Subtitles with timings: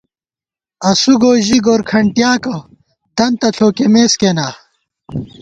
[0.89, 2.57] اسُو گوئی ژی گورکھنٹیاکہ
[3.17, 4.47] دنتہ ݪوکِمېس کېنا